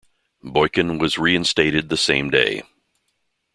Boykin 0.41 0.97
was 0.97 1.19
reinstated 1.19 1.89
the 1.89 1.95
same 1.95 2.31
day. 2.31 2.63